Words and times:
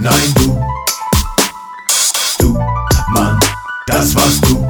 Nein, 0.00 0.32
du. 0.34 0.64
Du, 2.38 2.56
Mann, 3.08 3.40
das 3.88 4.14
warst 4.14 4.44
du. 4.48 4.64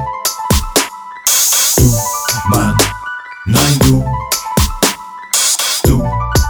Du, 1.77 1.99
Mann. 2.47 2.75
Nein, 3.45 3.79
du. 3.81 4.03
Du, 5.83 6.03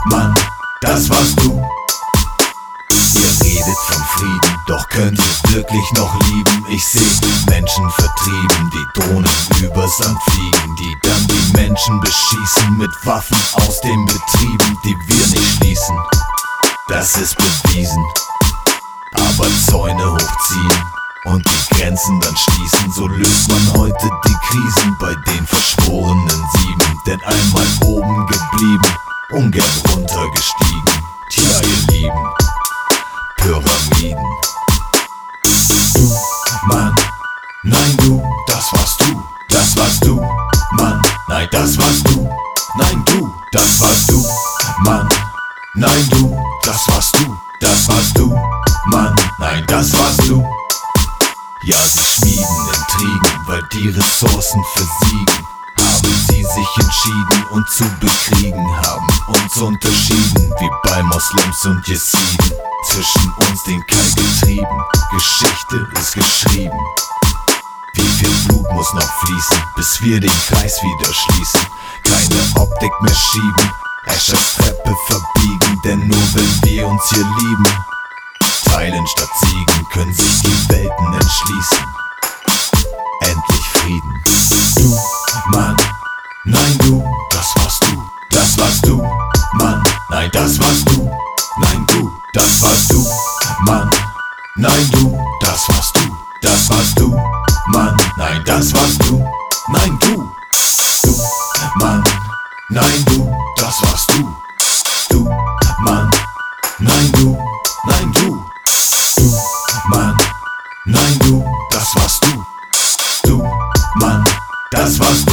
Mann, 0.06 0.34
das 0.80 1.10
warst 1.10 1.38
du. 1.42 1.62
Ihr 2.90 3.44
redet 3.44 3.78
von 3.88 4.02
Frieden, 4.14 4.56
doch 4.68 4.88
könnt 4.88 5.20
ihr 5.20 5.56
wirklich 5.56 5.92
noch 5.96 6.14
lieben. 6.30 6.66
Ich 6.70 6.86
seh 6.88 7.20
die 7.22 7.52
Menschen 7.52 7.90
vertrieben, 7.90 8.72
die 8.74 9.00
Drohnen 9.02 9.48
übers 9.62 10.00
Land 10.00 10.18
fliegen, 10.24 10.76
die 10.78 10.98
dann 11.04 11.28
die 11.28 11.58
Menschen 11.58 12.00
beschießen 12.00 12.78
mit 12.78 12.92
Waffen 13.04 13.38
aus 13.56 13.82
den 13.82 14.06
Betrieben, 14.06 14.78
die 14.86 14.96
wir 15.08 15.28
nicht 15.28 15.58
schließen. 15.58 15.98
Das 16.88 17.18
ist 17.18 17.36
bewiesen. 17.36 18.06
Aber 19.50 19.58
Zäune 19.66 20.12
hochziehen 20.12 20.84
und 21.26 21.44
die 21.44 21.76
Grenzen 21.76 22.20
dann 22.20 22.36
schließen, 22.38 22.92
so 22.92 23.08
löst 23.08 23.50
man 23.50 23.74
heute 23.80 24.10
die 24.28 24.36
Krisen 24.48 24.96
bei 25.00 25.16
den 25.32 25.48
verschworenen 25.48 26.30
Sieben. 26.54 27.02
Denn 27.08 27.20
einmal 27.24 27.66
oben 27.86 28.28
geblieben, 28.28 28.96
ungern 29.32 29.82
runtergestiegen. 29.92 30.84
Tja, 31.32 31.62
ihr 31.64 31.94
Lieben, 31.94 32.34
Pyramiden. 33.38 34.26
Du, 35.96 36.16
Mann, 36.68 36.96
nein 37.64 37.98
du, 37.98 38.22
das 38.48 38.72
warst 38.74 39.02
du, 39.02 39.24
das 39.50 39.76
warst 39.78 40.06
du, 40.06 40.22
Mann, 40.74 41.02
nein 41.28 41.48
das 41.52 41.78
warst 41.78 42.08
du, 42.08 42.30
nein 42.78 43.04
du, 43.06 43.34
das 43.52 43.82
warst 43.82 44.12
du, 44.12 44.24
Mann, 44.84 45.10
nein 45.76 46.08
du, 46.12 46.38
das 46.64 46.88
warst 46.88 47.16
du, 47.18 47.38
das 47.62 47.88
warst 47.90 48.18
du, 48.18 48.36
Mann, 48.92 49.16
nein 49.50 49.66
das 49.68 49.94
warst 49.94 50.28
du. 50.28 50.46
Ja, 51.64 51.78
sie 51.78 52.04
schmieden 52.04 52.70
Intrigen, 52.74 53.48
weil 53.48 53.62
die 53.74 53.90
Ressourcen 53.90 54.64
versiegen. 54.74 55.46
Haben 55.78 56.26
sie 56.28 56.44
sich 56.44 56.72
entschieden 56.78 57.46
und 57.52 57.70
zu 57.70 57.84
bekriegen, 58.00 58.78
haben 58.86 59.08
uns 59.28 59.56
unterschieden, 59.58 60.54
wie 60.60 60.70
bei 60.84 61.04
Moslems 61.04 61.66
und 61.66 61.88
Jesiden. 61.88 62.54
Zwischen 62.92 63.34
uns 63.38 63.64
den 63.64 63.86
Keil 63.88 64.12
getrieben, 64.14 64.84
Geschichte 65.12 65.88
ist 66.00 66.14
geschrieben. 66.14 66.80
Wie 67.96 68.08
viel 68.08 68.34
Blut 68.48 68.72
muss 68.74 68.94
noch 68.94 69.12
fließen, 69.26 69.64
bis 69.76 70.02
wir 70.02 70.20
den 70.20 70.40
Kreis 70.48 70.82
wieder 70.82 71.14
schließen? 71.14 71.62
Keine 72.04 72.62
Optik 72.62 72.92
mehr 73.02 73.16
schieben, 73.16 73.72
Eschers 74.06 74.56
Treppe 74.56 74.96
verbiegen, 75.08 75.82
denn 75.84 76.08
nur 76.08 76.36
wenn 76.36 76.64
wir 76.64 76.88
uns 76.88 77.04
hier 77.10 77.26
lieben, 77.40 77.66
teilen 78.72 79.08
statt 79.08 79.30
siegen, 79.42 79.90
können 79.90 80.14
sich 80.14 80.42
die 80.42 80.70
Welten 80.70 81.14
entschließen. 81.14 81.86
Endlich 83.22 83.66
Frieden. 83.74 84.24
Du, 84.76 84.98
Mann, 85.52 85.76
nein 86.46 86.78
du, 86.80 87.04
das 87.32 87.48
warst 87.56 87.84
du, 87.84 88.10
das 88.30 88.58
warst 88.58 88.86
du, 88.86 88.98
Mann, 89.54 89.84
nein 90.10 90.30
das 90.32 90.60
warst 90.60 90.90
du, 90.90 91.12
nein 91.60 91.86
du, 91.88 92.12
das 92.34 92.62
warst 92.62 92.92
du, 92.92 93.08
Mann, 93.66 93.90
nein 94.56 94.90
du, 94.92 95.20
das 95.42 95.68
warst 95.70 95.96
du, 95.98 96.02
das 96.42 96.70
warst 96.70 97.00
du, 97.00 97.16
Mann, 97.68 97.98
nein 98.18 98.44
das 98.46 98.74
warst 98.74 99.04
du, 99.04 99.24
nein 99.70 99.98
du, 100.00 100.32
du, 101.04 101.16
Mann, 101.76 102.04
nein 102.70 103.06
du, 103.06 103.36
das 103.58 103.82
warst 103.84 104.12
du, 104.12 104.36
das 114.70 115.00
warst 115.00 115.29